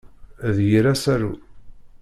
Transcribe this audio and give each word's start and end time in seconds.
D 0.55 0.57
yir 0.69 0.85
asaru. 0.93 1.33